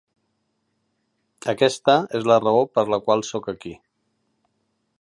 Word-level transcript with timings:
Aquesta 1.53 1.97
es 2.19 2.25
la 2.31 2.39
raó 2.45 2.63
per 2.79 2.85
la 2.95 2.99
qual 3.09 3.25
soc 3.29 3.51
aquí. 3.53 3.75